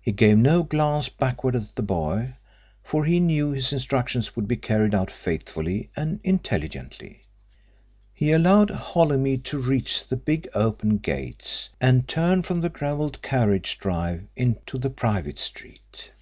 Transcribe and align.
He 0.00 0.12
gave 0.12 0.38
no 0.38 0.62
glance 0.62 1.08
backward 1.08 1.56
at 1.56 1.74
the 1.74 1.82
boy, 1.82 2.34
for 2.84 3.04
he 3.04 3.18
knew 3.18 3.50
his 3.50 3.72
instructions 3.72 4.36
would 4.36 4.46
be 4.46 4.56
carried 4.56 4.94
out 4.94 5.10
faithfully 5.10 5.90
and 5.96 6.20
intelligently. 6.22 7.22
He 8.14 8.30
allowed 8.30 8.70
Holymead 8.70 9.42
to 9.46 9.58
reach 9.58 10.06
the 10.06 10.14
big 10.14 10.46
open 10.54 10.98
gates, 10.98 11.70
and 11.80 12.06
turn 12.06 12.42
from 12.44 12.60
the 12.60 12.68
gravelled 12.70 13.20
carriage 13.22 13.80
drive 13.80 14.28
into 14.36 14.78
the 14.78 14.88
private 14.90 15.40
street. 15.40 16.12